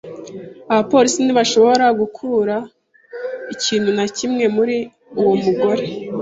Abapolisi 0.71 1.17
ntibashoboye 1.21 1.85
gukura 2.01 2.55
ikintu 3.53 3.89
na 3.97 4.05
kimwe 4.17 4.45
muri 4.55 4.75
uwo 5.19 5.33
mugore. 5.43 5.83